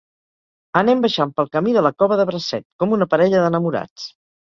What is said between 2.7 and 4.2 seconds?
com una parella d'enamorats.